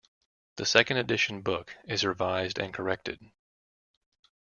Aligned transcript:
The 0.55 0.65
second 0.65 0.97
edition 0.97 1.43
book 1.43 1.75
is 1.85 2.03
revised 2.03 2.57
and 2.57 2.73
corrected. 2.73 3.19